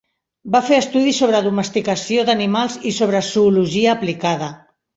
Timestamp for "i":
2.93-2.97